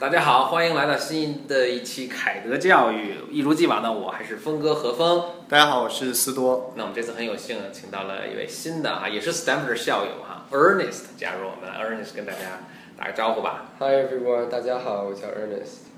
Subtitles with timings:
[0.00, 3.16] 大家好，欢迎来到新的一期凯德教育。
[3.30, 5.22] 一如既往呢，我还是峰哥何峰。
[5.46, 6.72] 大家好，我是思多。
[6.74, 11.70] 那我们这次很有幸请到了一位新的哈，也是 Stanford 的校友哈，Ernest 加入我们。
[11.70, 12.38] Ernest 跟大家
[12.96, 13.66] 打个招呼吧。
[13.78, 15.90] Hi everyone，大家好，我叫 Ernest。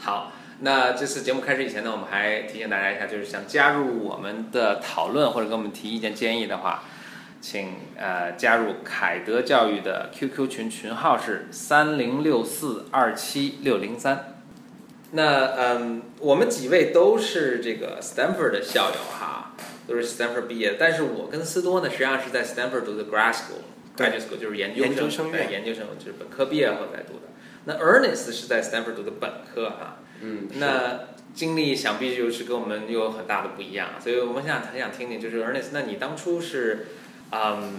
[0.00, 6.82] 好，那这次节目开始以前呢，我们还提醒大家一下，就是想加入我们的讨论或者给我们提意见建议的话。
[7.48, 14.34] 请呃加入凯德教育的 QQ 群，群号是三零六四二七六零三。
[15.12, 19.54] 那嗯，我们几位都是这个 Stanford 的校友哈，
[19.86, 20.74] 都是 Stanford 毕业。
[20.76, 27.28] 但是我跟斯多呢，实际上是在 Stanford 读的 Grad school，graduate School 就是研究生，研究生对，研究生就是本科毕业后再读的。
[27.66, 30.98] 那 Ernest 是在 Stanford 读的本科哈，嗯，那
[31.32, 36.88] 经历想必就是跟我们有很大的不一样，所以我们想很想听听，就是 Ernest，那你当初是？
[37.32, 37.74] 嗯，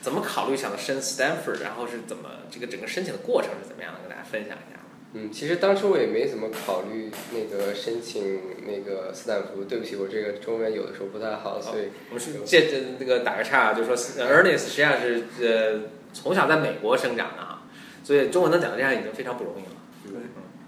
[0.00, 1.62] 怎么考虑想申 Stanford？
[1.62, 4.00] 然后是怎么这个整个申请的过程是怎么样的？
[4.00, 4.80] 跟大家分享一下。
[5.14, 9.64] 嗯，其实当初我也没怎么考虑那个申请那个斯坦福。
[9.64, 15.80] 对不起，我这个中文有的时候不太好，所以我是借着那个打个岔，就说 Ernest 实际上是呃
[16.14, 17.62] 从小在美国生长的啊，
[18.02, 19.70] 所以中文能讲这样已经非常不容易了。
[20.06, 20.22] 嗯，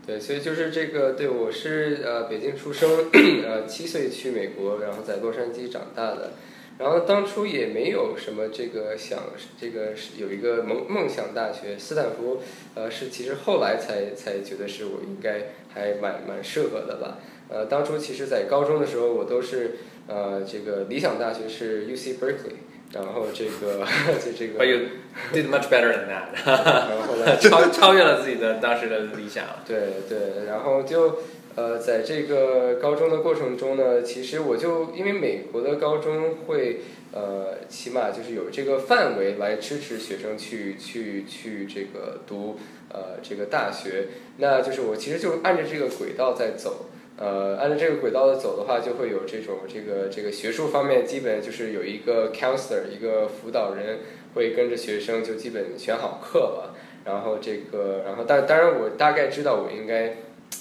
[0.07, 3.11] 对，所以就是这个，对我是呃北京出生，
[3.45, 6.35] 呃七岁去美国，然后在洛杉矶长大的。
[6.77, 9.21] 然后当初也没有什么这个想
[9.61, 12.43] 这个有一个梦梦想大学，斯坦福，
[12.75, 17.19] 呃是其实后来才才觉得是我应该还蛮蛮适合的吧。
[17.49, 19.77] 呃，当初其实在高中的时候我都是
[20.09, 22.57] 呃这个理想大学是 U C Berkeley，
[22.93, 23.87] 然后这个
[24.19, 24.59] 就这个。
[24.59, 24.89] But you
[25.33, 26.35] did much better than that。
[26.45, 29.45] 然后后来超超越了自己的当时的理想。
[29.65, 31.21] 对对，然后就。
[31.57, 36.81] 呃，在这个高中的过程中呢，其实我就因为美国的高中会
[37.13, 42.59] 呃，起码就是有这个范围来支持学生去去去这个读
[42.93, 54.01] 呃这个大学，那就是我其实就按照这个轨道在走，呃，按照这个轨道的走的话，就会有这种这个这个学术方面基本就是有一个 counselor 一个辅导人
[54.35, 60.17] 会跟着学生就基本选好课了，然后这个然后但当然我大概知道我应该。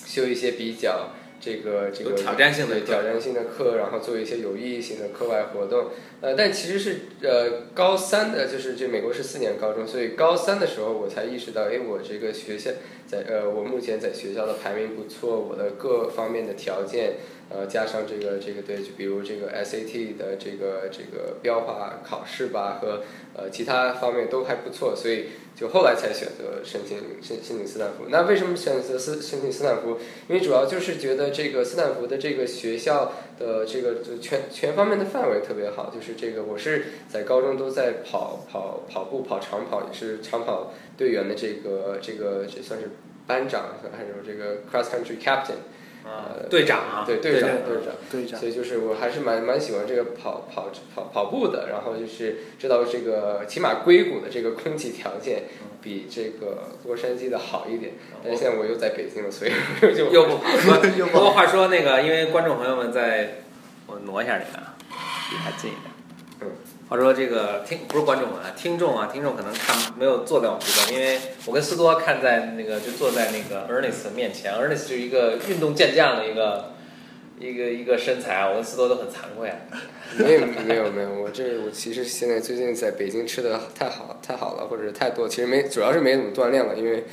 [0.05, 5.87] 修一些比较这个这个挑战性的挑战性的课，然后做一些有意义性的课外活动。
[6.21, 12.71] 呃，但其实是呃高三的，就是这美国是四年高中，所以高三的时候我才意识到，哎，我这个学校
[13.05, 17.15] 在呃我目前在学校的排名不错，我的各方面的条件。
[17.55, 23.03] 呃，加上这个这个对，就比如这个 SAT 的这个这个标化考试吧，和
[23.35, 28.05] 呃其他方面都还不错，所以就后来才选择申请申申请斯坦福。
[28.09, 29.99] 那为什么选择斯申请斯坦福？
[30.27, 42.89] 因为主要就是觉得这个斯坦福的这个学校的这个全全方面的范围特别好，就是这个我是在高中都在跑跑跑步跑长跑，也是长跑队员的这个这个这算是
[43.27, 45.61] 班长，还有这个 cross country captain。
[46.05, 48.39] 呃，队长啊，对队长，队长，队长。
[48.39, 55.43] 所以就是我还是蛮蛮喜欢这个跑跑跑跑步的，然后就是知道这个起码硅谷的这个空气条件
[55.81, 57.93] 比这个洛杉矶的好一点。
[58.21, 59.51] 但是现在我又在北京了，所以
[59.95, 60.79] 就又不 跑。
[61.11, 63.43] 不过话说那个，因为观众朋友们在，
[63.87, 64.59] 我挪一下这个，
[65.31, 65.92] 离他近一点。
[66.93, 76.73] 或者说这个听不是观众啊，听众啊，听众可能看没有坐在我们这边，因为我跟斯多看在那个就坐在那个 Ernest 面前，Ernest 是一个运动健将的一个
[77.39, 79.51] 一个一个身材啊，我跟斯多都很惭愧。
[80.19, 87.05] 没有没有没有，我这我其实现在最近在北京吃的太好太好了，或者是太多，其实没主要是没怎么锻炼了，因为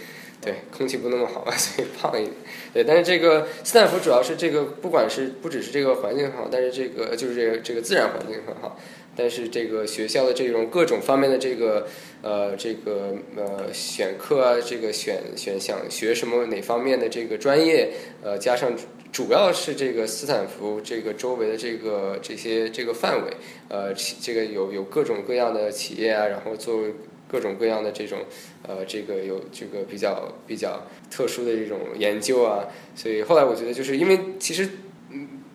[0.43, 2.35] 对空气不那么好嘛， 所以胖一点。
[2.75, 8.79] 对，但是这个斯坦福主要是这个不管是不只是这个环境好，但是这个就是这个这个自然环境很好。
[9.17, 11.87] 但是这个学校的这种各种方面的这个
[12.23, 18.73] 呃这个呃选课啊，这个选选想学什么哪方面的这个专业，呃加上
[19.13, 23.33] 主要是这个斯坦福这个周围的这个这些这个范围，
[23.69, 26.85] 呃这个有有各种各样的企业啊，然后做
[27.29, 28.21] 各种各样的这种
[28.63, 34.69] 呃这个有这个比较比较特殊的这种研究啊，所以后来我觉得就是因为其实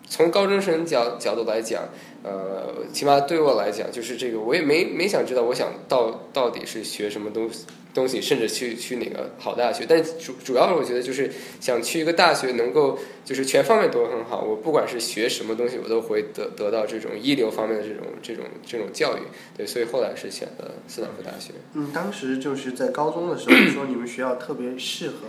[0.06, 1.88] 从高中生角角度来讲。
[2.22, 7.64] 呃，起码对我来讲，就是这个，我也没没想知道，我想到到底是学什么东西
[7.94, 9.86] 东西，甚至去去哪个好大学。
[9.88, 11.30] 但主主要是我觉得就是
[11.60, 14.42] 想去一个大学，能够就是全方面都很好。
[14.42, 19.20] 我不管是学什么东西，我都会得得到这种一流方面的这种这种这种教育。
[19.56, 21.52] 对，所以后来是选的斯坦福大学。
[21.74, 25.28] 嗯，当时就是在高中的时候说你们学校特别适合，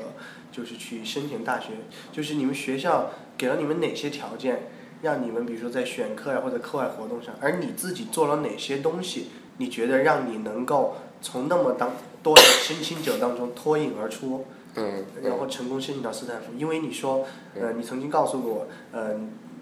[0.51, 1.67] 就是去申请大学，
[2.11, 4.69] 就是你们学校给了你们哪些条件？
[5.03, 9.27] 让你们比如说在选课呀或者课外活动上，而你自己做了哪些东西？
[9.57, 11.91] 你觉得让你能够从那么当
[12.23, 14.45] 多的申请者当中脱颖而出？
[14.75, 17.25] 嗯，然后成功申请到斯坦福，因为你说，
[17.55, 19.15] 呃，你曾经告诉过我，呃，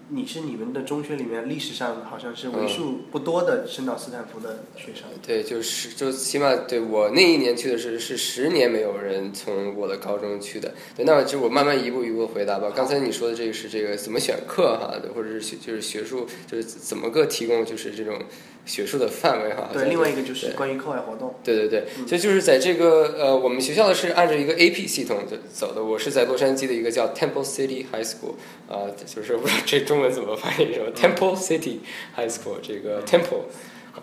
[0.08, 5.04] 你是你们的中学里面历史上好像是为数不多的升到斯坦福的学生。
[5.26, 10.72] 对，就是就起码对我那一年去的是是十年没有人从我的高中去的。
[10.96, 12.72] 对，那就我慢慢一步一步回答吧。
[12.74, 18.16] 刚才你说的这个是这个怎么选课哈，或者是学就是学术就是怎么个提供就是这种
[18.66, 19.70] 学术的范围哈。
[19.72, 21.34] 对，另外一个就是关于课外活动。
[21.42, 25.82] 对对对，所以就是在这个呃，我们学校的是按照一个 AP 系统走走的。
[25.82, 28.34] 我是在洛杉矶的一个叫 Temple City High School，
[28.68, 31.78] 啊，就是不知道这中文怎么翻译，什么 Temple City
[32.16, 33.44] High School，这个 Temple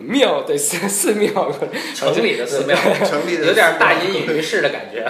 [0.00, 1.52] 庙对寺寺庙，
[1.94, 5.06] 城里的寺庙，城里的有点大隐隐于市的感觉。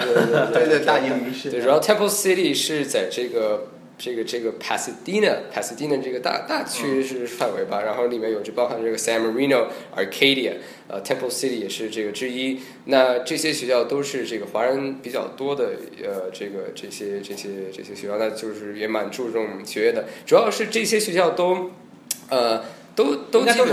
[0.53, 1.49] 对对，大隐于市。
[1.49, 3.69] 对，然后 Temple City 是在这个。
[3.97, 10.53] 这个这个 Pasadena，Pasadena 这个大大区是范围吧，然后里面有就包含这个 San Marino、Arcadia，
[10.87, 12.59] 呃，Temple City 也是这个之一。
[12.85, 15.71] 那这些学校都是这个华人比较多的，
[16.03, 20.05] 呃，这个这些这些这些学校，那就是也蛮注重学业的。
[20.25, 21.71] 主要是这些学校都，
[22.29, 22.61] 呃。
[22.95, 23.67] 都都基本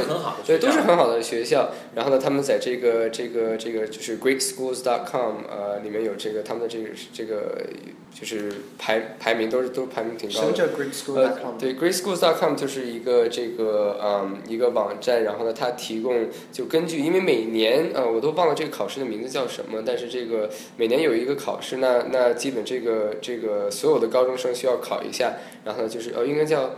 [0.45, 7.65] 对都是很好的学校，然后呢，他们在这个这个这个就是 GreatSchools.com 呃里面有这个他们的这个这个
[8.13, 10.43] 就是排排名都是都排名挺高的。
[10.43, 11.59] 什么叫 GreatSchools.com？
[11.59, 25.35] 对，GreatSchools.com 就是一个这个嗯一个网站，然后呢，它提供就根据因为每年呃我都忘了这个考试的名字叫什么，但是这个每年有一个考试，那那基本这个这个所有的高中生需要考一下，
[25.65, 26.73] 然后呢就是呃应该叫。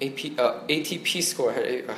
[0.00, 1.96] A P 呃 A T P score 还是 A 啊，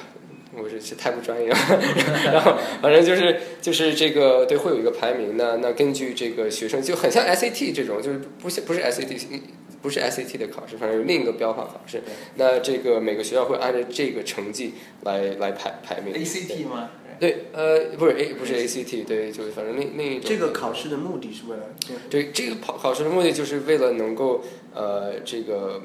[0.55, 1.57] 我这这太不专业了。
[2.33, 9.43] 然后反正就是就是这个对会有一个排名那那根据这个学生就很像 S A T 这种，就是不是不是 S A T
[9.81, 12.03] 不是 S A T 的考试，反正有另一个标化考试。
[12.35, 16.15] 那这个每个学校会按照这个成绩来来排排名。
[16.15, 16.91] A C T 吗？
[17.21, 21.67] 对，呃，不是 A 不是 A C T，对，就是反正那那这个考试的目的是为了
[22.11, 24.45] 对这个考考试的目的就是为了能够
[24.75, 25.81] 呃这个。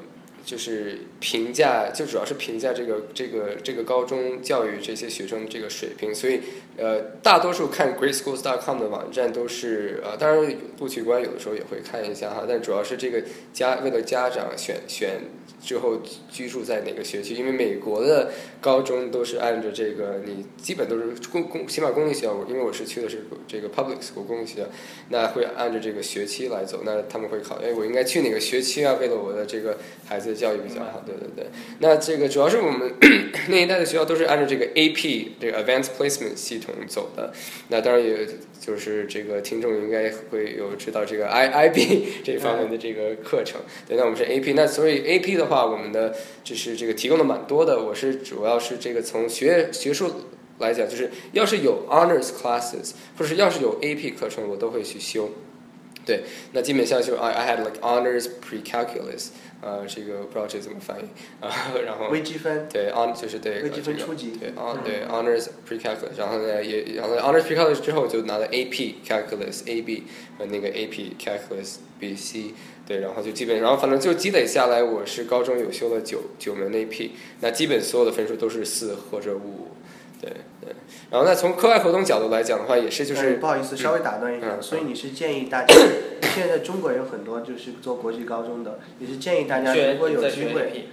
[0.48, 6.40] 就是评价，就主要是评价这个这个这个高中教育这些学生这个水平，所以
[6.78, 13.22] 呃，大多数看 GreatSchools.com 的网站都是呃，当然录取官有的时候也会看一下哈，但主要是这个
[13.52, 15.20] 家为了家长选选。
[15.60, 16.00] 之后
[16.30, 17.34] 居住在哪个学区？
[17.34, 18.30] 因为美国的
[18.60, 22.44] 高中都是按照这个，你基本都是公公，起码公立学校。
[22.48, 24.68] 因为我是去的是这个 public school 公立学校，
[25.08, 26.82] 那会按照这个学期来走。
[26.84, 28.94] 那他们会考，哎，我应该去哪个学区啊？
[29.00, 31.02] 为了我的这个孩子教育比较好。
[31.04, 31.46] 对对对。
[31.80, 32.94] 那这个主要是我们
[33.50, 37.32] 那一代的学校都是按照这个 AP 这个 Advanced Placement 系统走的。
[37.70, 38.28] 那当然也
[38.60, 43.60] 就是这个听众应该会有知道这个 I IB 这方面的这个课程。
[43.88, 44.54] 对，那我们是 AP。
[44.54, 45.48] 那所以 AP 的。
[45.48, 46.14] 话我们的
[46.44, 50.12] 就是这个提供的蛮多的，我是主要是这个从学学术
[50.58, 55.30] 来讲，就是要是有 honors classes，或者是要是有 AP 课程，我都会去修。
[56.04, 56.20] 对，
[56.52, 59.28] 那基本上就 I I had like honors pre-calculus，
[59.60, 61.04] 呃，这个不知道这怎么翻译
[61.40, 61.50] 啊，
[61.84, 70.04] 然后微积分对 on 就是对微积分初级对 on 对 honors pre-calculus，然后呢也然后 honors pre-calculus 之后就拿了 AP calculus AB
[70.38, 72.52] 和那个 AP calculus BC。
[72.86, 77.10] 对，然后就基本，然后反正就积累下来，我是高中有修了九九门 AP，
[77.40, 79.68] 那基本所有的分数都是四或者五，
[80.20, 80.30] 对
[80.60, 80.74] 对。
[81.10, 83.34] 然后那从课外活动角度来讲的话，也是就是。
[83.34, 85.74] 不好意思，稍微打断一下，所以你是建议大家，
[86.34, 90.88] 现在中国有很多就是做国际高中的，也是建议大家如果有机会，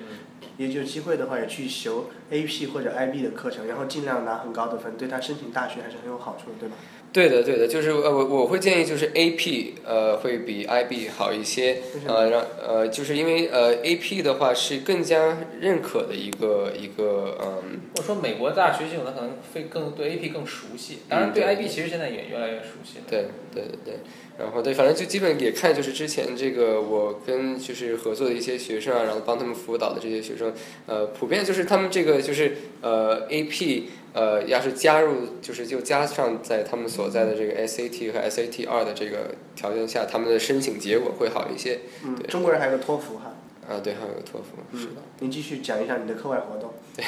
[0.58, 6.76] 也就机会的话也去修 AP 或者 IB 的课程，然后尽量拿很高的分，对他申请大学还是很有好处的，对吧？
[7.16, 17.80] 对的，对的，就是呃，我我会建议就是 A P 呃会比 I B 好一些，呃让呃就是因为呃 A P 的话是更加认可的一个一个嗯。
[17.96, 22.96] 我说美国大学系统可能会更对 A P 更熟悉，当然对 I B 其实现在也越来越熟悉。
[23.10, 23.94] 对对对对。
[24.38, 30.54] 然后对，反正就基本也看就是之前这个我跟就是合作的一些学生啊，然后帮他们辅导的这些学生，
[30.86, 33.84] 呃，普遍就是他们这个就是呃 AP
[34.16, 41.82] 呃要是加入就是就加上在他们所在的这个 SAT 和 SAT 二的这个条件下，他们的申请结果会好一些。
[42.06, 43.35] 嗯，中国人还有个托福哈。
[43.68, 45.02] 啊，对，还有个托福，是的。
[45.20, 46.72] 您继续讲一下你的课外活动。
[46.96, 47.04] 对，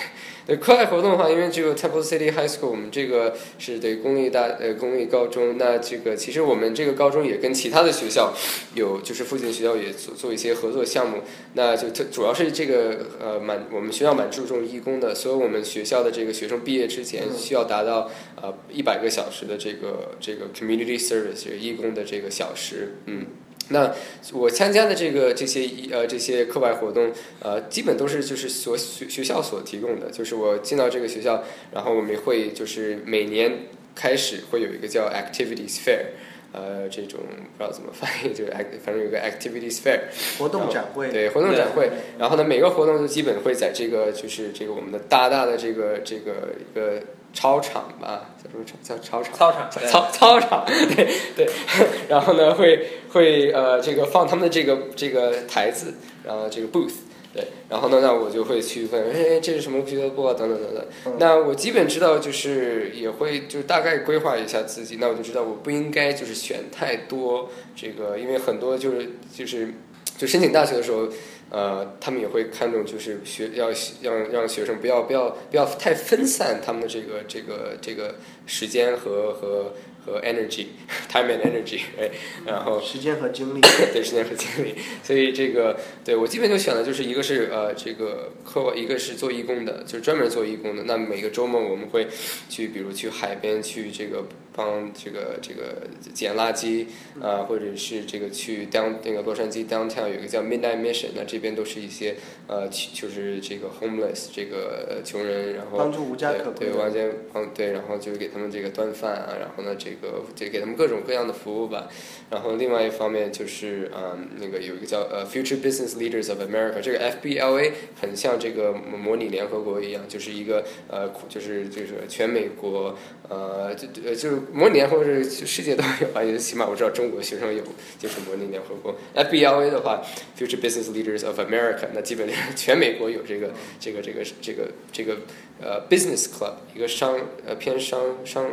[0.48, 8.34] 对，课外活动的话，因为这个 Temple City High School，我们这个是对公立大呃公立高中，那这个其实我们这个高中也跟其他的学校
[8.74, 11.20] 有，就是附近学校也做做一些合作项目。
[11.54, 18.10] 那就特主要是这个呃蛮我们学校蛮注重义工的，所以我们学校的这个学生毕业之前需要达到
[18.42, 23.28] 呃一百个小时的这个这个 community service 义工的这个小时，嗯。
[23.70, 23.94] 那
[24.34, 31.44] 我参加的这个这些呃这些课外活动呃基本都是就是所学学校所提供的，就是我进到这个学校，
[31.74, 36.06] 然后我们会就是每年开始会有一个叫 activities fair，
[36.54, 37.20] 呃这种
[37.58, 38.52] 不知道怎么翻译，就是
[38.84, 40.00] 反正有个 activities fair
[40.38, 47.02] 活动展会，对活动展会，然后呢每个活动都基本会在这个就是这个我们的大大的这个这个一个
[47.38, 48.76] 操场吧，叫什么场？
[48.82, 49.32] 叫操场。
[49.32, 51.48] 操场，操操场，对 对，
[52.10, 55.94] 然后呢会会呃这个放他们的这个这个台子，
[56.26, 56.94] 然后这个 booth。
[57.34, 60.34] 对，然后呢，那我就会去问，哎，这是什么俱乐部啊？
[60.34, 60.84] 等等等等。
[61.20, 64.98] 那我基本知道，就是也会就大概规划一下自己。
[65.00, 69.72] 那我就知道，我不应该就是选太多这个，因为很多就是就是
[70.18, 71.08] 就申请大学的时候，
[71.50, 73.70] 呃，他们也会看重就是学要
[74.02, 79.74] 让让学生不要不要不要太分散他们的这个这个这个时间和和。
[80.08, 82.10] 和 energy，time and energy，哎，
[82.46, 83.60] 然后时间和精力，
[83.92, 84.74] 对时间和精力，
[85.04, 90.84] 所以这个对我基本就选的就是一个是呃这个课外，一个是做义工的，就是专门做义工的。
[90.84, 92.08] 那每个周末我们会
[92.48, 94.24] 去，比如去海边去这个。
[94.58, 96.88] 帮这个这个捡垃圾
[97.22, 102.16] 啊，或者是这个去 down 那个洛杉矶 downtown 有一个叫 Midnight Mission，那这边都是一些
[102.48, 111.88] 呃，就是这个 homeless 这个穷人，然后帮助无家可归，对，完全帮对，然后就给他们这个端饭啊，然后呢这个就给他们各种各样的服务吧。
[112.32, 122.98] 然后另外一方面就是嗯，那个有一个叫呃 Future Business Leaders of America，这个 FBLA 很像这个模拟联合国一样，就是一个呃，就是就是全美国
[123.30, 124.47] 呃就呃就。
[124.54, 127.64] 模拟年会是世界都有吧，也起码我知道中国学生有
[128.00, 128.96] 就是模拟联合国。
[129.16, 130.02] FBLA 的话
[130.38, 135.18] ，Future Business Leaders of America，那基本上全美国有这个这个这个这个这个
[135.62, 138.46] 呃 Business Club，一个商呃偏商商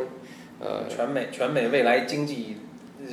[0.59, 2.57] 呃全美全美未来经济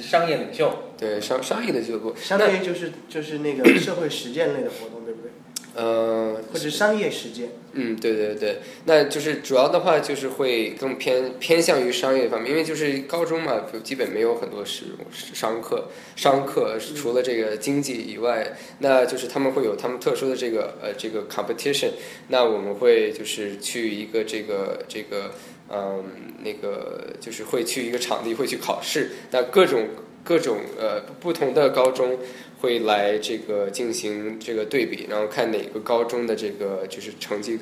[0.00, 5.30] 商业领袖对商商业的俱乐部，相当于就是就是那个社会实践类的活动，对不对？
[5.74, 6.21] 呃，
[6.52, 7.48] 或者商业实践。
[7.74, 21.92] 嗯，对对对，那就是主要的话就是会更偏偏向于商业方面，因为就是高中嘛，就基本没有很多是商课，商课除了这个经济以外，那就是他们会有他们特殊的这个呃这个 competition，
[22.28, 25.34] 那我们会就是去一个这个这个
[25.70, 26.04] 嗯
[26.44, 29.88] 那个就是会去一个场地会去考试，那各种
[30.24, 32.18] 各种呃不同的高中。
[32.62, 37.58] 会来这个进行这个对比，然后看哪个高中的这个就是成绩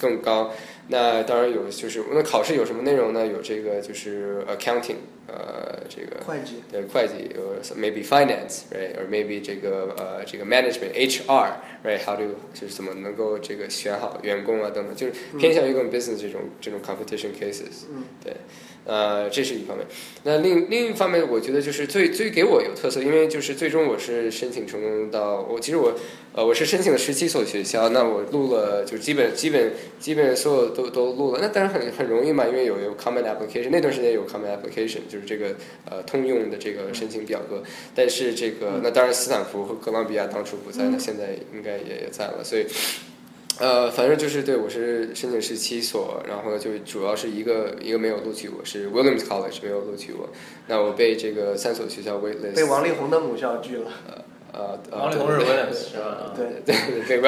[0.00, 0.50] 更高。
[0.88, 3.24] 那当然有，就是那考试有什么内容呢？
[3.24, 4.96] 有这个就是 accounting，
[5.28, 17.86] 呃，这个会计，对会计，有 maybe finance，right，or maybe 这个呃这个 management，HR，right，how to 就是怎么能够这个选好员工啊等等，就是偏向于更 business 这种这种 competition cases，
[18.24, 18.34] 对。
[18.90, 19.86] 呃，这是一方面。
[20.24, 25.94] 那另另一方面，我觉得就是最最给我有特色，因为就是最终我是申请成功到我其实我
[26.34, 31.38] 呃我是申请了十七所学校，那我录了就基本基本基本所有都都录了。
[31.40, 35.54] 那当然很很容易嘛，因为有有 common application，那段时间有 common application，就是这个
[35.88, 37.62] 呃通用的这个申请表格。
[37.94, 42.66] 但是这个那当然斯坦福和哥伦比亚当初不在，那现在应该也也在了，所以。
[43.60, 50.30] 呃，反正就是对我是申请十七所，然后就主要是一个一个没有录取我，是 Williams College 没有录取我，
[50.66, 53.90] 那我被这个三所学校 waitlist，被王力宏的母校拒了。
[54.08, 54.18] 呃
[54.52, 56.32] 呃，王力宏是 Williams 是吧？
[56.34, 56.74] 对对
[57.06, 57.22] 对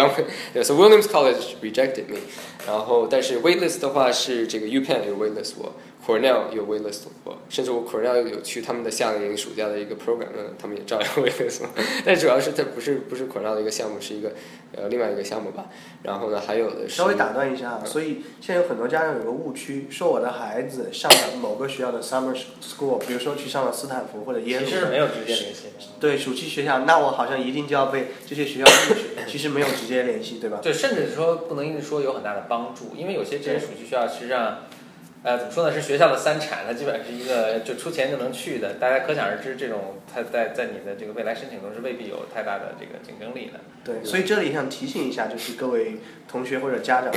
[0.54, 2.18] 对，So Williams College rejected me，
[2.66, 5.72] 然后但是 waitlist 的话是这个 UPenn 有 waitlist 我。
[6.04, 10.26] Cornell 有 waitlist 我，甚至我 Cornell 有去他们的夏令营暑假的一个 program，
[10.58, 11.60] 他们也照样 waitlist。
[12.04, 14.32] 但主要是它不是不是 Cornell 的一个项目，是一个
[14.74, 15.66] 呃另外一个项目吧。
[16.02, 25.66] 然后呢，还有的是稍微打断一下，所以现在有很多家长有个误区，说我的孩子上了某个学校的 summer school，比如说去上了斯坦福或者耶鲁，其实没有直接联系。
[26.00, 30.58] 对，暑期学校，那我好像一定就要被这些学校录取，其实没有直接联系，对吧？
[30.60, 34.64] 对，甚至说不能硬说有很大的帮助，因为有些这些暑期学校实际上。
[35.24, 35.72] 呃，怎么说呢？
[35.72, 38.74] 是学校的三产，它基本上是一个就出钱就能去的。
[38.74, 43.60] 大家可想而知，这种它在在你的这个未来申请中是未必有太大的这个竞争力的。
[43.84, 45.98] 对，所以这里想提醒一下，就是各位
[46.28, 47.12] 同学或者家长，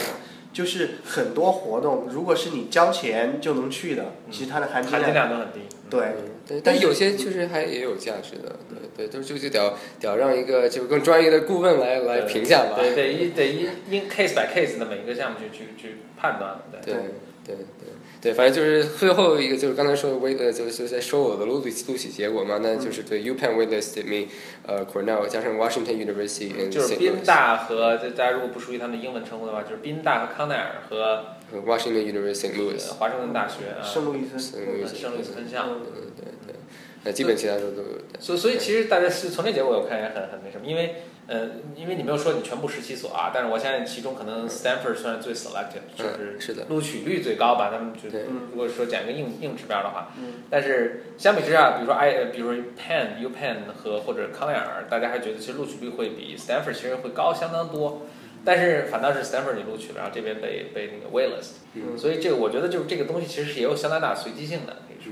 [0.53, 5.62] 就是很多活动，如果是你交钱就能去的，其实它的含金量都很低。
[5.89, 6.09] 对，
[6.47, 8.59] 对，但有些确实还也有价值的。
[8.69, 12.75] 对对，就就就得得要让一个就更专业的顾问来来评价吧。
[12.77, 16.59] 对对，一得因因 case by case 的每一个项目去去去判断。
[16.83, 17.03] 对对对。
[17.45, 17.55] 对，
[18.34, 24.27] 反正就是最后一个，就是刚才说的微呃，就是在说我的录取录取结果嘛，那就是对 UPenn waitlist me，
[24.65, 31.25] 呃，Cornell 加上 Washington University，就是宾大和大家如果不熟悉他们的英文称呼的话，就是宾大和康奈尔和
[31.65, 36.55] Washington University Louis，华盛顿大学啊，圣路易斯，圣路易斯，圣路易斯分校，对对对。
[37.03, 38.00] 那基本其他都都有。
[38.20, 50.44] 所以所以其实大家是从这结果我看也很很那什么，因为呃，因为你没有说你全部十七所啊，但是我相信其中可能 Stanford 算是最 selective，就嗯，是是的，录取率最高吧，他们觉得对嗯如果说讲一个硬硬指标的话，嗯。
[50.50, 58.03] 但是相比之下，比如说 I，呃比如说 Penn、U Penn 和或者康奈尔，大家还觉得其实录取率会比 Stanford 其实会高相当多，
[58.46, 61.98] 但是反倒是 Stanford 你录取了，然后这边被被那个 waitlist，、嗯。
[61.98, 65.12] 所以这个我觉得就是这个东西其实是也有相当大随机性的，可以说。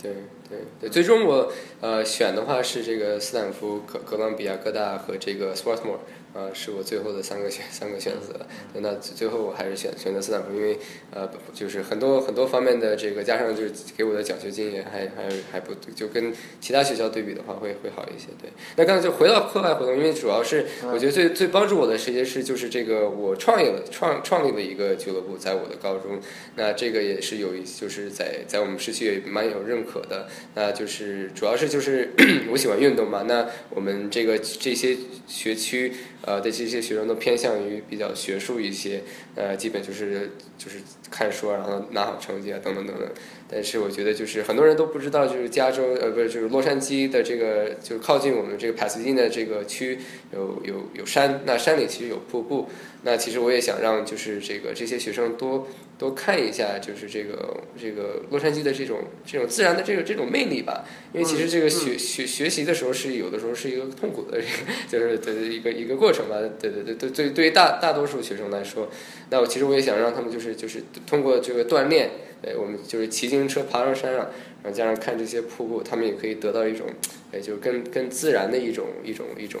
[0.00, 0.12] 对
[0.48, 5.98] 对对，最终我呃选的话是这个斯坦福、哥哥伦比亚哥大和这个 Swarthmore，
[6.38, 8.46] 呃，是我最后的三个选三个选择。
[8.74, 10.78] 那最后我还是选选择斯坦福，因为
[11.10, 18.28] 呃就是很多很多方面的这个加上就是给我的奖学金也还还还不就跟其他学校对比的话会会好一些。
[18.40, 26.20] 对，那刚才就回到课外活动，因为主要是嗯我觉得最最帮助我的实际是就是这个我创业了创创立了一个俱乐部，在我的高中，
[26.54, 30.28] 那这个也是有一就是在在我们市区也蛮有认可的。
[30.54, 32.12] 那就是主要是就是
[32.52, 35.92] 我喜欢运动嘛，那我们这个这些学区
[36.28, 39.02] 呃的这些学生都偏向于比较学术一些，
[39.34, 40.78] 呃，基本就是就是
[41.10, 43.08] 看书，然后拿好成绩啊，等等等等。
[43.50, 49.98] 但是我觉得就是很多人都不知道，就是加州呃不是就是洛杉矶的这个就是靠近我们这个帕斯蒂的这个区
[50.34, 52.68] 有有有山，那山里其实有瀑布。
[53.02, 60.84] 那其实我也想让就是这个这些学生多多看一下，就是这个这个洛杉矶的这种这种自然的这个这种魅力吧。
[61.12, 64.40] 因为其实这个学、学学习的时候是有的时候是一个痛苦的，
[64.90, 66.36] 就是的一个一个过程吧。
[66.60, 68.88] 对对对对对，对于大大多数学生来说，
[69.30, 72.10] 那我其实我也想让他们就是就是通过这个锻炼，
[72.42, 74.26] 对我们就是骑自行车爬上山上，
[74.62, 76.86] 然后加上看这些瀑布，他们也可以得到一种，
[77.32, 79.60] 哎，就是跟跟自然的一种一种一种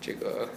[0.00, 0.48] 这个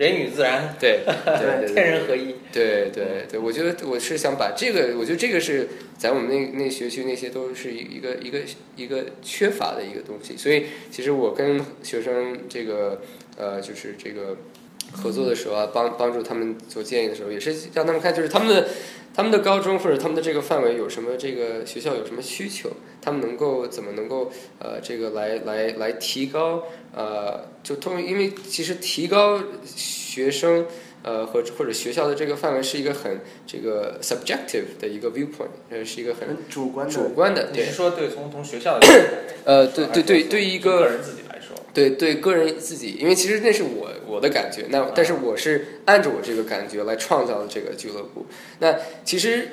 [0.00, 2.34] 人与自然，对对 对天人合一。
[2.50, 8.38] 对对对，我觉得我是想把这个，我觉得这个是在我们那那学区那些都是一个一个
[8.76, 13.02] 一个缺乏的一个东西，所以其实我跟学生这个
[13.36, 14.38] 呃就是这个
[14.92, 18.68] 合作的时候啊，帮帮助他们做建议的时候，也是让他们看就是他们的
[19.14, 22.70] 他们的高中或者他们的这个范围有什么这个学校有什么需求，
[23.00, 30.66] 他们能够怎么能够呃这个来来来提高呃就通因为其实提高学生。
[31.02, 36.92] 呃，和或者学校的这个范围是一个很这个 subjective 的一个 viewpoint，呃，是一个很很主观的。
[36.92, 37.64] 主观的，对。
[37.64, 38.78] 你是，说对从从学校
[39.46, 48.26] 呃，对对对，对于一个个人自己来说，对对个人自己，因为其实那是我我的感觉，那但是我是按着我这个感觉来创造的这个俱乐部。
[48.58, 49.50] 那其实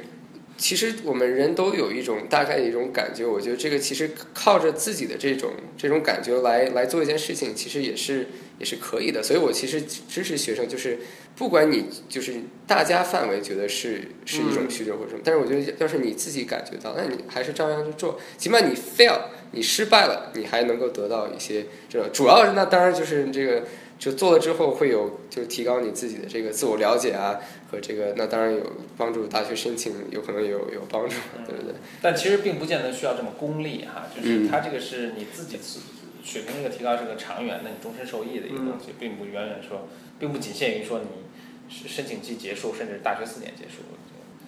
[0.57, 9.21] 其实我们人都有一种大概的一种感觉，我觉得这个其实靠着自己的这种这种感觉来来做一件事情，其实也是也是可以的。
[9.21, 10.97] 所以我其实支持学生，就是
[11.35, 12.33] 不管你就是
[12.65, 19.19] 大家范围觉得是是一种需求或者什么，但是我觉得要是你自己感觉到，那你还是照样去做，起码你 fail
[19.51, 23.63] 你失败了，你还能够得到一些这种，主要是那当然就是这个。
[23.99, 27.39] 就做了之后会有，就是提高你自己的这个自我了解啊，
[27.71, 28.61] 和这个那当然有
[28.95, 31.15] 帮助大学申请，有可能有有帮助，
[31.47, 31.73] 对不对？
[32.01, 35.79] 但其实并不见得需要这么功利哈，就是嗯它这个是你自己自
[36.23, 39.87] 水平这个提高，是个长远的、你终身受益的一个东嗯西，并不远远说，
[40.19, 43.81] 并不仅限于说你是申请季结束，甚至大学四年结束。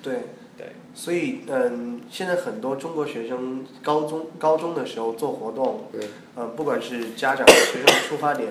[0.01, 0.13] 对
[0.57, 6.01] 对，所以嗯，现在很多中国学生高中高中的时候做活动，对，
[6.35, 8.49] 嗯，不管是家长学生的出发点，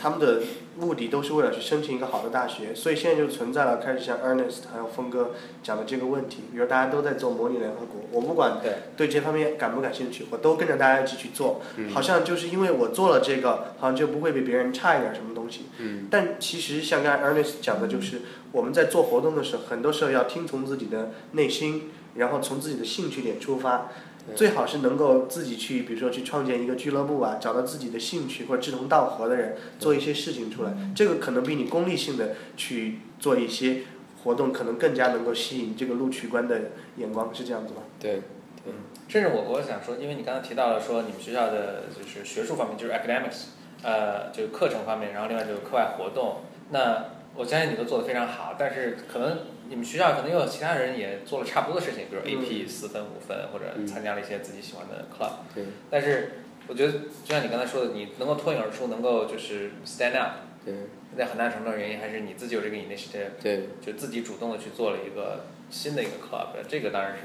[0.00, 0.42] 他们的
[0.78, 11.90] 目的都是为了去申请一个好的大学，所以现在就存在了开始像 Ernest 还有峰哥讲的这个问题，比如大家都在做模拟联合国，我不管对对这方面感不感兴趣，我都跟着大家一起去做，嗯。
[11.90, 15.62] 好像就是因为我做了这个，好像就不会比别人差一点什么东西。
[15.78, 16.06] 嗯。
[16.10, 18.22] 但其实像刚才 Ernest 讲的，就是
[18.52, 30.72] 我们在做活动的时候，很多时候要听从自己的内心，然后从自己的兴趣点出发，对最好是能够自己去，比如说去创建一个俱乐部啊，找到自己的兴趣或者志同道合的人，做一些事情出来。
[30.94, 33.82] 这个可能比你功利性的去做一些
[34.22, 37.82] 活动，可能更加能够吸引这个录取官的眼光，是这样子吗？
[38.00, 38.20] 对，
[38.64, 38.72] 对，
[39.08, 43.46] 这是我我想说，因为你刚才提到了说你们学校的就是学术方面，就是 academics，
[43.82, 49.38] 呃，就是课程方面，然后另外就是课外活动，那我相信你都做得非常好，但是可能
[49.68, 53.86] 你们学校可能又有其他人也做了差不多的事情，比如 AP 四分五分，或者嗯。
[53.86, 60.32] 参加了一些自己喜欢的 club，对，但是我觉得就像你刚才说的，你能够脱颖而出，能够就是 stand out，
[60.64, 60.74] 对，
[61.16, 67.24] 在很大程度上原因还是你自己有这个 initiative，对，就自己主动的去做了一个新的一个 club，这个当然是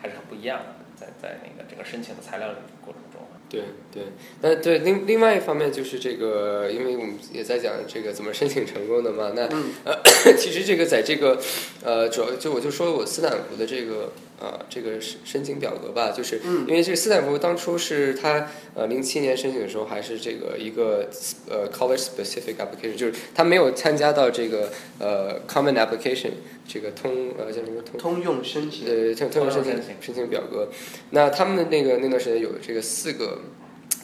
[0.00, 3.20] 还是很不一样的，在在那个整个申请的材料的过程中。
[3.50, 4.02] 对对，
[4.42, 9.32] 那对另另外一方面就是这个，因为我们也在讲这个怎么申请成功的嘛。
[9.34, 9.94] 那、嗯呃，
[10.36, 11.40] 其实这个在这个
[11.82, 21.08] 呃，主要就我就说我斯坦福的这个呃这个申申请表格吧，就是嗯因为这个斯坦福当初是他呃零七年申请的时候还是这个一个
[21.48, 26.30] 呃 college specific application，就是他没有参加到这个呃 common application
[26.66, 30.68] 这个通呃叫什么通通用申请，呃通通用申请通用申请申请表格。
[31.10, 33.40] 那他们的那个那段时间有这个四个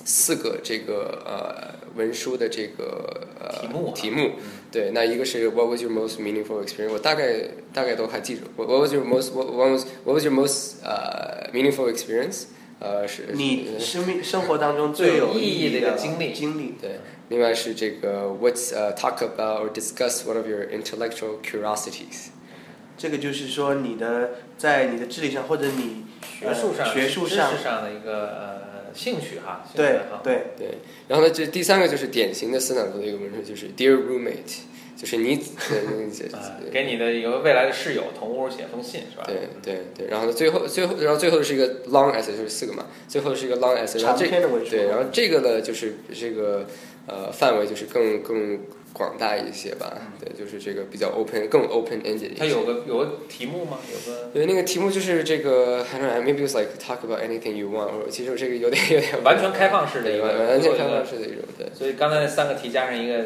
[0.04, 4.31] 四个这个呃文书的这个呃题目啊题目，
[4.71, 6.91] 对，那一个是 What was your most meaningful experience？
[6.91, 8.41] 我大概大概都还记住。
[8.55, 12.45] What what was your most what what was what was your most 呃 meaningful experience？
[12.79, 16.75] 呃是你是生命生活当中最有最有意义的义一个经历经历。
[16.81, 22.29] 对，另外是这个 What's 呃 talk about or discuss one of your intellectual curiosities？
[22.96, 27.52] 这个就是说你的在你的智力上或者你学术上、呃学术上。
[27.62, 30.42] 上的一个呃兴趣哈，趣对对。
[30.56, 30.68] 对，
[31.08, 34.60] 然后呢，这第三个就是典型的斯坦福的一个文书，就是 Dear roommate，
[34.96, 35.36] 就是你
[36.72, 39.24] 给你的一个未来的室友同屋写封信是吧？
[39.26, 44.70] 对对对，然后呢，最后最后然后最后是一个 long essay，就是四个嘛，最后是一个 long essay，然后这篇的文书。
[44.70, 46.66] 对，然后这个呢就是这个
[47.06, 48.60] 呃范围就是更更
[48.94, 52.30] 广大一些吧，对，就是这个比较 open 更 open ended。
[52.38, 53.78] 它有个有个题目吗？
[53.92, 61.66] 有个对，那个题目就是这个，I don't know, maybe it's like talk about anything you want，其实这个有点有点完全开放式的一对，个完完全开放式的一种，对。
[61.74, 63.24] 所以刚才那三个题加上一个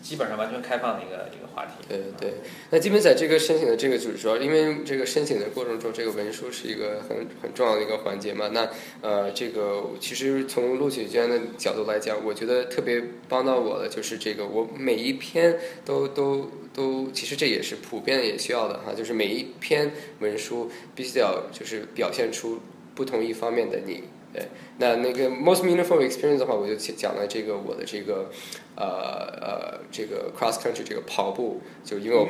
[0.00, 1.72] 基本上完全开放的一个一个话题。
[1.88, 2.34] 对对，
[2.70, 8.48] 那基本在这个申请的这个主主要，因为这个申请的过程中，这个文书是一个很很重要的一个环节嘛。
[8.48, 8.68] 那
[9.00, 22.58] 呃，这个其实从录取监的角度来讲，我觉得特别帮到我的就是这个，我每一篇都都都，其实这也是普遍也需要的哈，就是每一篇文书必须要就是表现出
[22.94, 24.04] 不同一方面的你。
[24.32, 24.46] 对，
[24.80, 28.30] 那那个 most meaningful experience 的话，我就讲了这个我的这个
[28.74, 32.24] 呃呃这个 cross country 这个跑步，就因为我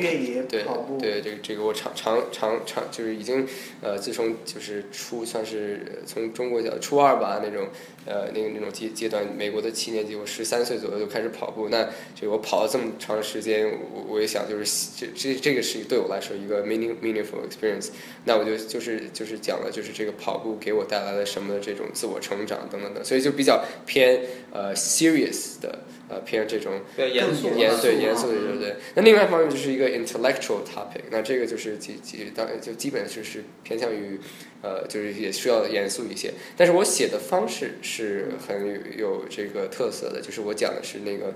[0.48, 0.64] 对，
[0.98, 3.46] 对，这个这个我长长长长就是已经
[3.80, 7.68] 呃，自从就是初算是呃从中国讲初二吧那种
[8.04, 11.68] 呃那个那种阶阶段，美国的七年级，我十三岁左右就开始跑步。
[11.68, 17.90] 那这个我跑了这么长时间，我我也想就是这这这个是对我来说一个 meaning meaningful experience。
[18.24, 24.20] 那我就就是就是讲了就是这个跑步给我带来了什么的这种自我成长等等等，所以就比较偏
[24.53, 28.76] 呃 serious 的呃偏这种比较严肃严肃严肃的对对。
[28.94, 34.18] 那另外一方面就是一个 intellectual topic，那这个就是基基当就基本就是偏向于
[34.62, 41.33] 呃就是也需要严肃一些，但是我写的方式是很有有这个特色的，就是我讲的是那个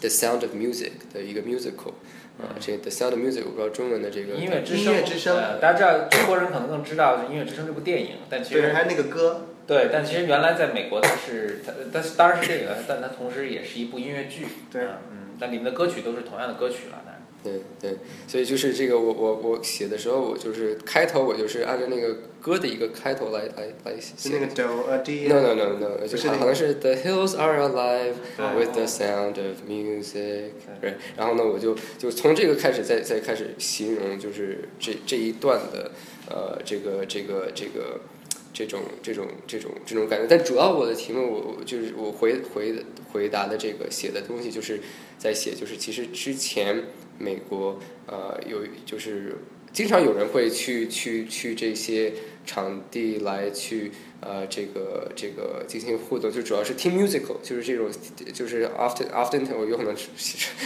[0.00, 1.94] The Sound of Music 的一个 musical，
[2.38, 14.46] 啊、这 The Sound of Music 我不知道中文的这个音乐之声，音乐之声呃，大家知道中国人可能更知道《音乐之声》这部电影，但其，实还有那个歌，对，但其实原来在美国它是它，但是当然是这个，但它同时也是一部音乐剧。
[14.70, 17.00] 对啊嗯，但里面的歌曲都是同样的歌曲了。
[17.44, 24.40] 对对，所以就是这个我我我写的时候，我就是开头我就是按照那个歌的一个开头来来来是写那。
[24.40, 25.28] 个 do a D。
[25.28, 28.14] No no no no，就是好像是 The hills are alive
[28.56, 35.90] with the sound of music，对，然后呢，我就就从这个开始再再开始形容，就是这这一段的
[36.30, 38.13] 呃这个这个这个这
[38.54, 40.26] 这种这种这种这种感觉。
[40.26, 44.80] 但主要我的题目，我就是我回回回答的这个写的东西，就是
[45.18, 46.84] 在写，就是其实之前
[47.18, 49.36] 美国呃有就是
[49.73, 52.13] 经常有人会去去去这些
[52.45, 57.89] 场地来去呃这个这个进行互动，就主要是听 musical，就是这种
[58.33, 59.95] 就是 often often 我有可能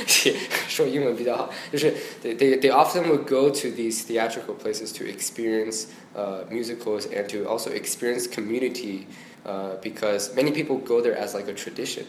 [0.07, 0.33] 写
[0.67, 7.27] 说英文比较好，就是 they they they often would go to these theatrical places to experience uh, musicals and
[7.27, 9.05] to also experience community
[9.45, 12.05] uh, because many people go there as like a tradition,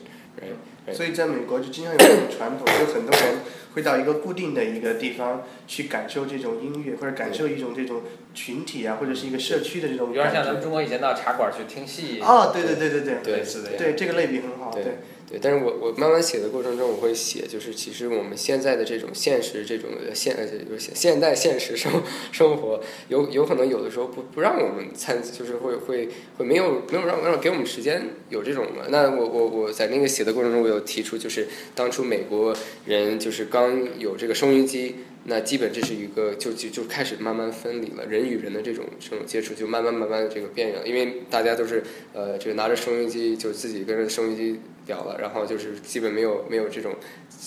[0.91, 3.39] 所以在美国就经常有这种传统，就很多人
[3.75, 8.01] 会到一个固定的一个地方去感受这种音乐，或者感受一种这种
[8.33, 10.33] 群体啊，或者是一个社区的这种有点。
[10.33, 12.19] 像咱们中国以前到茶馆去听戏。
[12.21, 13.69] 哦，对对对对对，对类似的。
[13.77, 14.99] 对这个类比很好，对。
[15.29, 21.91] 对，但是我我慢慢写的过程中，我会写，就是其实我们现在的这种现实，这种现呃就是现现代现实生
[22.33, 28.89] 生活，有有可能有的时候不不让我们参，就是会会会没有没有让让给我们时间有这种的。
[28.89, 34.95] 那我我我在那个写的过程中，我有提出，就是当初美国人就是刚有这个收音机。
[35.25, 46.95] 那基本这是一个就就就开始慢慢分离了，人与人的这种这种接触就慢慢慢慢的这个变远了，因为大家都是呃这个拿着收音机就自己跟着收音机聊了，然后就是基本没有没有这种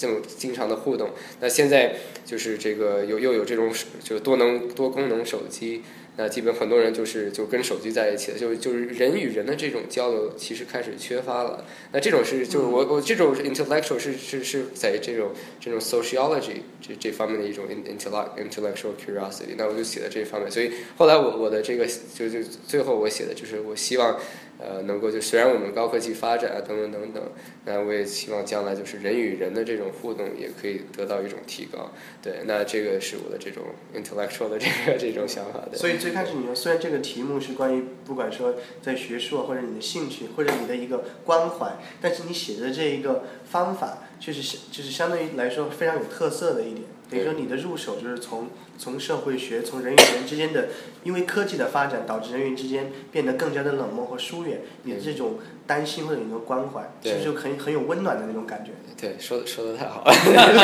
[0.00, 1.11] 这种经常的互动。
[1.40, 3.70] 那现在就是这个有又有这种
[4.02, 5.83] 就多能多功能手机，
[6.16, 11.64] 那基本很多人就是就跟手机在一起了，就就是人与人的这种交流其实开始缺乏了。
[11.92, 19.55] 那这种是就是我我这种 intellectual 是是是在这种这种 sociology 这这方面的一种 intellect intellectual curiosity。
[19.59, 24.16] 那我就写的这方面，所以后来我我的这个就就最后我写的就是我希望。
[24.64, 27.22] 呃，能够就虽然我们高科技发展啊等等等等，
[27.64, 31.90] 那我也希望将来就是人与人的这种互动也可以得到一种提高。
[32.22, 35.64] 对，那这个是我的这种 intellectual 的这个这种想法。
[35.75, 46.85] 所以最开始你说，虽然这个题目是关于不管说在学术或者你的兴趣或者你的一个关怀，但是你写的这一个方法确实是就是相对于来说非常有特色的一点。
[47.12, 48.48] 等于说你的入手就是从
[48.79, 50.68] 从社会学，从人与人之间的，
[51.05, 58.70] 因为科技的发展导致人与人之间变得更加的冷漠和疏远，你的这种担心或者你的关怀，其实就很很有温暖的那种感觉。
[58.98, 60.12] 对，说的说的太好了，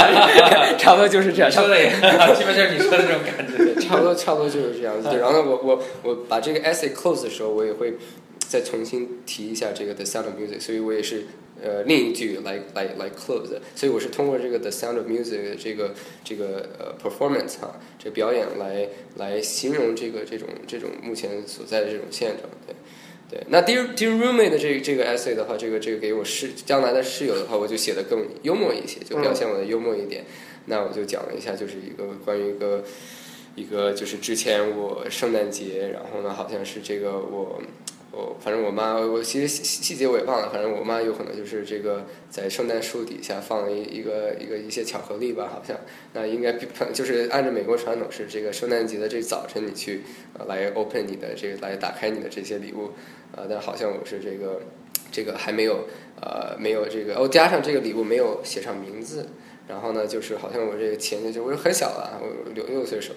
[0.78, 1.52] 差不多就是这样。
[1.52, 3.80] 说的也基本就是你说的这种感觉。
[3.80, 5.08] 差不多差不多就是这样子。
[5.18, 7.98] 然后我我我把这个 essay close 的时候，我也会
[8.38, 11.26] 再重新提一下这个 the sound of music，所以我也是。
[11.62, 15.92] 呃，另一句来来来 close，所以我是通过这个 the sound of music 这个
[16.22, 22.74] 这个呃 performance 哈，这个表演来来形容这个这种这种目前所在的这种现状，对
[23.28, 23.44] 对。
[23.48, 30.24] 那 dear dear roommate 的这这个 essay 的话，这个这个给我室将来的室友的话，我就写的更幽默一些，就表现我的幽默一点。
[30.66, 32.84] 那我就讲了一下，就是一个关于一个
[33.56, 37.60] 一个就是之前我圣诞节，然后呢，好像是这个我。
[38.10, 40.48] 我反正我妈，我其实细细节我也忘了。
[40.50, 45.76] 反正我妈有可能就是这个在圣诞树底下放了一一个一个一些巧克力吧，好像
[46.14, 46.52] 那应该
[46.92, 50.02] 就是按照美国传统是这个圣诞节的这早晨你去
[50.38, 52.92] 呃来 open 你的这个来打开你的这些礼物，
[53.36, 54.62] 呃，但好像我是这个
[55.12, 55.86] 这个还没有
[56.20, 59.28] 呃没有这个哦加上这个礼物没有写上名字，
[59.68, 63.16] 然后呢就是好像我这个钱就我很小了，我六六岁时候。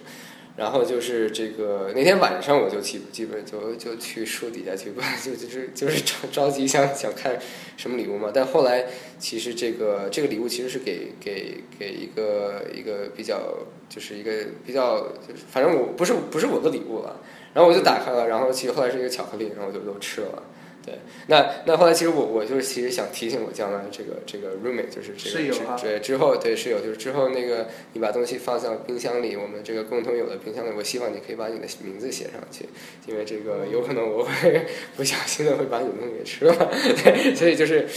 [0.58, 4.92] 然后就是这个那天晚上我就基基本就就去树底下去，
[5.24, 7.40] 就就是就是着着急想想看
[7.78, 8.32] 什么礼物嘛。
[8.34, 8.86] 但后来
[9.18, 13.58] 其实这个这个礼物其实是给给给一个一个比较
[13.90, 14.32] 就是一个
[14.66, 17.20] 比较就是反正我不是不是我的礼物了。
[17.54, 20.44] 然后我就打开了，然后其实后来是一个巧克力，然后我就都吃了。
[20.86, 20.96] 对，
[21.28, 32.66] 那那后来其实我我就是其实想提醒我将来这个这个 roommate 就是这个之对之后对室友就是之后那个你把东西放在冰箱里，我们这个共同有的冰箱里，我希望你可以把你的名字写上去，
[33.08, 34.66] 因为这个有可能我会
[34.98, 36.54] 不小心的会把你的东西给吃了，
[37.04, 37.88] 对，所以就是。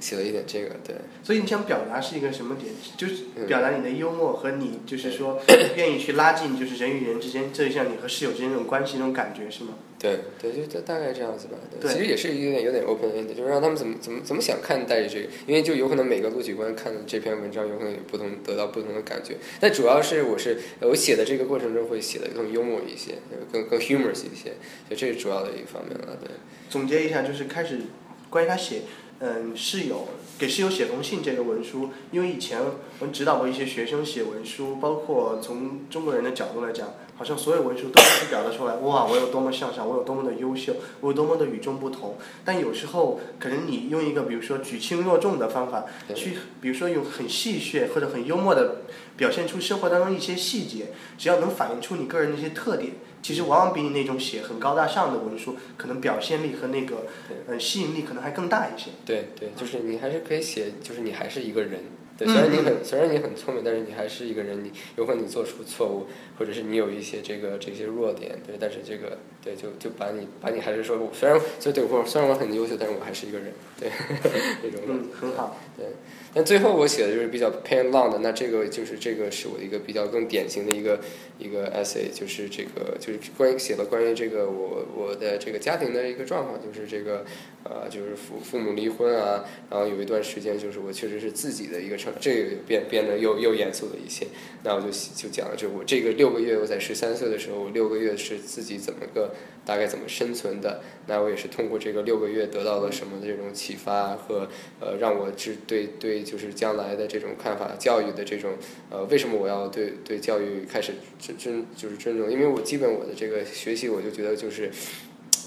[0.00, 0.96] 写了一点这个，对。
[1.22, 2.72] 所以你想表达是一个什么点？
[2.96, 5.40] 就是表达你的幽默和你，就是说
[5.76, 9.74] 愿意去拉近，就是人与人之间，这像你和室友之间那种关系那种感觉，是吗？
[9.98, 11.54] 对对，就就大概这样子吧。
[11.80, 19.36] 对，其实也是有点有点 open end，就是让他们怎么怎么怎么想看待这个，因为就有可能每个录取官看这篇文章，有可能有不同得到不同的感觉。
[19.58, 23.14] 但主要是我是我写的这个过程中会写的更幽默一些，
[23.50, 24.52] 更更 humorous 一些，
[24.90, 26.18] 就这是主要的一个方面了。
[26.20, 26.30] 对。
[26.68, 27.80] 总结一下，就是开始
[28.28, 28.82] 关于他写。
[29.18, 32.60] 嗯，室友给室友写封信这个文书，因为以前
[32.98, 42.18] 我们指导过一些学生写文书，包括从中国人的角度来讲，好像所有文书都是表达出来，哇，我有多么向上，我有多么的优秀，我有多么的与众不同。
[42.44, 48.82] 但有时候，可能你用一个比如说举轻若重的方法去，比如说用很戏谑或者很幽默的
[49.16, 52.92] 表现出生活当中一些细节，只要能反映出你个人的一些特点。
[53.26, 57.08] 其实往往比你那种写很高大上的文书，可能表现力和那个
[57.48, 58.90] 呃吸引力可能还更大一些。
[59.04, 61.80] 对对，就是你还是可以写，就是你还是一个人。
[62.16, 64.62] 对，虽然你很虽然你很聪明，但是你还是一个人。
[64.62, 66.06] 你有可能你做出错误，
[66.38, 68.38] 或者是你有一些这个这些弱点。
[68.46, 73.52] 对，但是这个对就就把你把你还是说，虽然就对我虽然我很优秀，但是我还是一个人。
[73.78, 73.88] 对，
[74.64, 75.56] 那种嗯很好。
[75.76, 75.86] 对。
[76.34, 81.00] 但最后我写的就是比较偏浪的，那这个就是这个是我一个比较更典型的一个
[81.38, 87.24] 一个 essay，就是这个就是关于写了关于这个我我的这个家庭的一个状况，就是这个
[87.64, 94.26] 呃就是父父母离婚啊，然后有一段时间就是我确实是自己的一个成，这个变变得又又严肃了一些，
[94.62, 104.48] 那我就就讲了，就我这个六个月我在十三岁的时候，我六个月是自己怎么个大概怎么生存的，那我也是通过这个六个月得到了什么这种启发和
[104.80, 106.26] 呃让我知对对。
[106.26, 108.54] 就是将来的这种看法，教育的这种，
[108.90, 112.28] 呃，为什么我要对对教育开始尊尊就是尊重？
[112.28, 114.68] 因为我基本我的这个学习，我就觉得就是，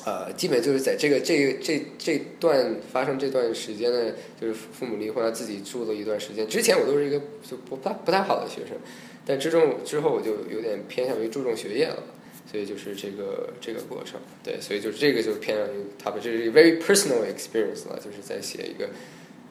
[0.06, 6.48] 呃，基本就是在这个这这这段发生这段时间呢，就是父母离婚了，自己住了一段时间。
[6.48, 8.78] 之前我都是一个就不太不太好的学生，
[9.26, 12.02] 但之中之后我就有点偏向于注重学业了，
[12.50, 18.90] 所以就是这个这个过程，对，所以就是这个就偏向于他们这是 very personal experience 了，就是在写一个。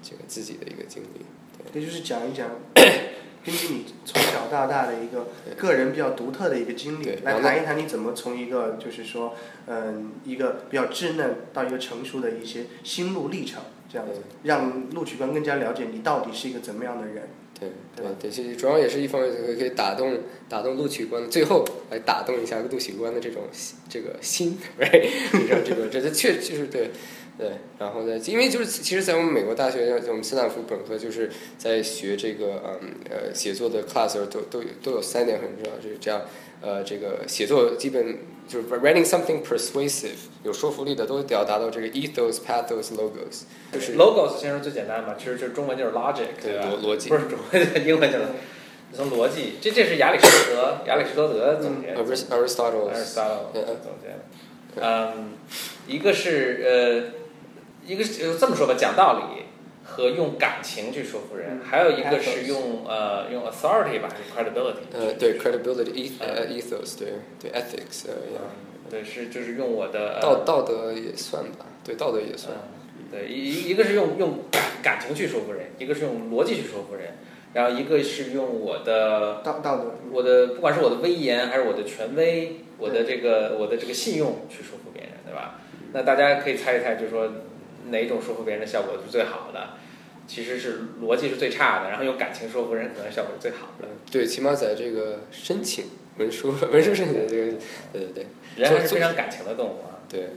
[0.01, 1.27] 这个自己的一个经历，
[1.73, 2.49] 对，也就是讲一讲，
[3.45, 9.35] 根据你从小到大的一个个人比较独特的一个经历对，来谈一谈你怎么从一个就是说，
[9.67, 13.61] 嗯，一个比较稚嫩到一个成熟的一些心路历程，
[13.93, 17.31] 这样子，让录取官更加了解你到底是一个怎么样的人。
[17.59, 20.19] 对对吧对对，其实主要也是一方面可以可以打动
[20.49, 25.09] 打动录取官，最后来打动一下录取官的这种心这个心， right？
[25.33, 26.91] 这个这个这这确就是对
[27.37, 36.23] 对，然后呢，因为就是其实，在我们美国大学，我们斯坦福本科就是在学这个嗯呃写作的 class 都都有都有三点很重要，就是这样
[36.61, 38.19] 呃这个写作基本
[38.49, 46.67] 就是 writing something persuasive 有说服力的都得要达到这个 ethos pathos logos，就是 logos 先说最简单的嘛，其实就是中文就是 logic，对吧？
[46.73, 48.25] 逻逻辑不是中文， 英文就是
[48.95, 49.55] 从逻辑。
[49.61, 52.03] 这这是亚里士多德，亚里士多德总结的。
[52.03, 54.81] Arist- Aristotle Aristotle 嗯总结的。
[54.81, 55.33] 嗯，
[55.87, 59.45] 一个是呃，一个是呃这么说吧，讲道理
[59.91, 64.85] 和用感情去说服人，嗯还有一个是用呃用 authority 吧，还是 credibility？
[64.93, 67.09] 呃，对，credibility ethos，对
[67.41, 68.05] 对 ethics，
[68.91, 72.55] 对，是就是用我的呃道道德也算吧，对道德也算。
[72.55, 77.15] 嗯，对，一一一个是用用感感情去说服人，一个是用逻辑去说服人，
[77.55, 85.61] 然后一个是用我的道道德，我的不管是我的威严还是我的权威，我的这个我的这个信用去说服别人，对吧？
[85.93, 87.31] 那大家可以猜一猜，就是说
[87.91, 89.71] 哪种说服别人的效果是最好的？
[90.27, 93.89] 其实是逻辑是最差的，然后用感情说服人可能效果是最好的。
[94.11, 95.87] 对，起码在这个申请
[96.19, 97.53] 文书文书申请这个，
[97.93, 100.05] 对对对人还是非常感情的动物啊。
[100.07, 100.29] 对对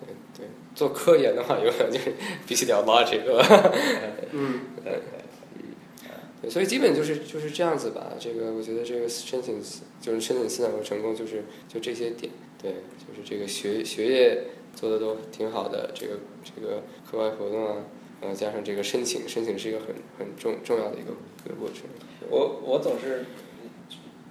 [0.00, 2.14] 对对，做科研的话，有可能就是
[2.46, 3.20] 必须得要 logic？
[4.32, 5.00] 嗯，对对。
[6.40, 8.12] 对，所以基本就是就是这样子吧。
[8.18, 9.62] 这个我觉得这个申请
[10.00, 12.32] 就是申请斯坦福成功，就是就这些点。
[12.60, 14.44] 对，就是这个学学业
[14.74, 17.76] 做的都挺好的，这个这个课外活动啊，
[18.20, 21.12] 然后加上这个申请，申请是一个很很重重要的一个
[21.44, 21.84] 一个过程。
[22.28, 23.24] 我我总是，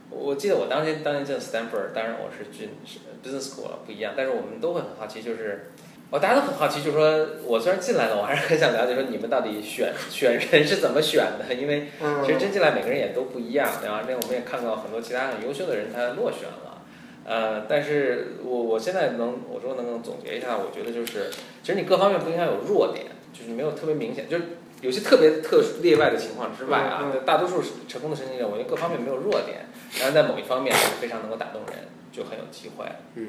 [0.10, 5.72] 我记得我当年当年进 Stanford，当然我是进是 business school 了，不一样，但是我们都会很好奇，就是，
[6.10, 14.04] 哦，大家都很好奇，就是说我虽然进来了，我还是很想了解说你们到底选选人是怎么选的，因为嗯，其实真进来每个人也都不一样，对吧？
[14.08, 16.73] 那我们也看到很多其他很优秀的人他落选了，
[17.26, 21.32] 呃，但是我我现在能我说能总结一下，我觉得就是，
[21.64, 24.44] 其实你各方面不应该有弱点，就是没有特别明显，就是
[24.82, 29.68] 有些特别特殊例外的情况之外啊，嗯大多数成功的申请者，我觉得各方面没有弱点，
[30.00, 32.86] 然后在某一方面非常能够打动人，就很有机会。
[33.16, 33.28] 嗯，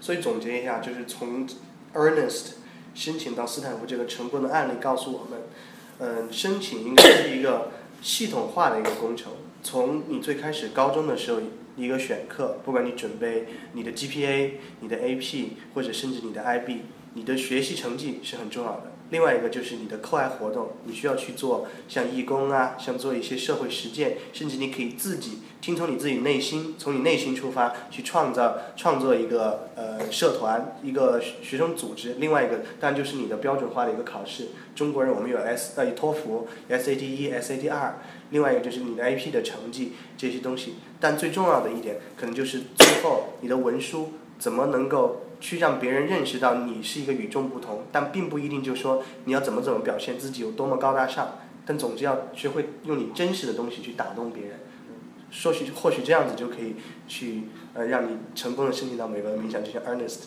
[0.00, 1.48] 所以总结一下，就是从
[1.94, 2.52] Ernest
[2.94, 5.40] 申请到斯坦福这个成功的案例告诉我们，
[5.98, 7.70] 嗯、申请应该是一个
[8.02, 9.32] 系统化的一个工程。
[9.62, 11.40] 从你最开始高中的时候，
[11.76, 16.78] 一个选课，不管你准备你的 GPA、你的 AP 或者甚至你的 IB，
[17.14, 18.92] 你的学习成绩是很重要的。
[19.10, 32.14] 另外一个就是你的课外活动，你需要去做像义工啊，像做一些社会实践，甚至你可以自己听从你自己内心，从你内心出发去创造创作一个呃社团，一个学学生组织。
[32.14, 34.48] 另外一个当然就是你的标准化的一个考试。
[34.74, 37.98] 中国人我们有 S 呃托福、SAT 一、SAT 二，
[38.32, 40.74] 另外一个就是你的 IP 的成绩这些东西。
[40.98, 54.58] 但最重要的一点，可能就是最后你的文书怎么能够去让别人认识到你是一个与众不同，但并不一定就说你要怎么怎么表现自己有多么高大上，但总之要学会用你真实的东西去打动别人。
[55.44, 56.74] 或许或许这样子就可以
[57.08, 60.24] 去呃让你成功的申请到美国的名校，就像 Ernest。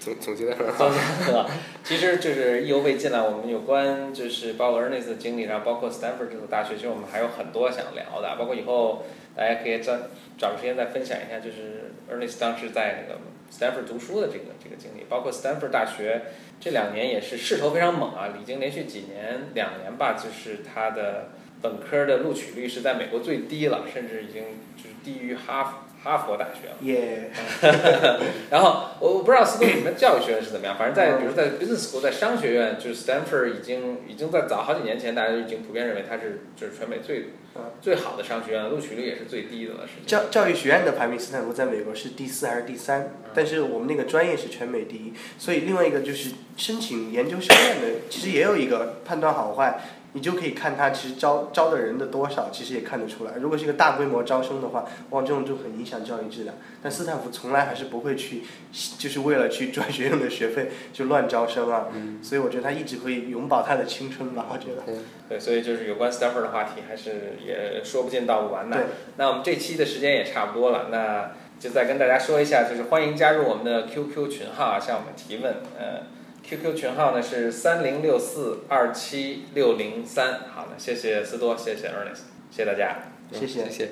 [0.00, 0.88] 总总结的很好。
[0.88, 1.50] 总结了，
[1.84, 3.30] 其实就是意犹未尽了。
[3.30, 8.34] 我们有关就是包括 Ernest 的经历，然后包括 Stanford 这所大学，其实我们还有很多想聊的。
[8.36, 9.04] 包括以后
[9.36, 9.92] 大家可以找
[10.38, 13.20] 找个时间再分享一下，就是 Ernest 当时在那个
[13.52, 15.04] Stanford 读书的这个这个经历。
[15.08, 16.22] 包括 Stanford 大学
[16.58, 21.28] 这两年也是势头非常猛啊，已经连续几年两年吧，就是它的
[21.60, 24.42] 本科的录取率是在美国最低了，甚至已经
[24.76, 26.76] 就是低于哈佛哈佛大学了。
[26.80, 27.30] 耶、
[28.50, 40.06] 然后我我不知道斯通你们教育学院是怎么样，反正在比如在 business school 在商学院，就是 Stanford 已经已经在早好几年前，大家就已经普遍认为它是就是全美最嗯最好的商学院，录取率也是最低的了，是。
[40.06, 43.12] 教教育学院的排名，斯坦福在美国是第四还是第三？
[43.34, 49.80] 但是我们那个专业是全美第一，所以另外一个就是申请研究生院的，其实也有一个判断好坏，
[50.12, 53.32] 你就可以看他其实招招的人的多少，其实也看得出来。
[53.40, 56.56] 如果是一个大规模招生的话，哇，这种就很影响教育质量。
[56.82, 58.42] 但斯坦福从来还是不会去，
[58.98, 61.86] 就是为了去赚学生的学费就乱招生啊。
[62.22, 64.82] 所以我觉得他一直会永葆他的青春吧，我觉得。
[65.28, 68.86] 对，所以就是有关 Stanford 的话题还是也说不尽道不完的对。
[69.16, 76.02] 那我们这期的时间也差不多了，那就再跟大家说一下，就是欢迎加入我们的 QQ 群号啊，向我们提问，呃。
[76.50, 80.40] QQ 群号呢是三零六四二七六零三。
[80.52, 83.04] 好的，谢谢思多，谢谢 Ernest，谢谢大家。
[83.30, 83.90] 谢谢谢谢。